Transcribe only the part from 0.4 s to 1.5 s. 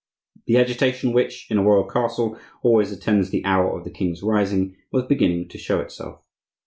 The agitation which,